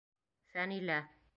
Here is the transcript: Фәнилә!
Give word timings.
Фәнилә! 0.53 0.97